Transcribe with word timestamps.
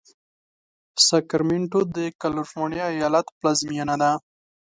ساکرمنټو 1.07 1.79
د 1.95 1.97
کالفرنیا 2.21 2.85
ایالت 2.95 3.27
پلازمېنه 3.37 3.95
ده. 4.01 4.11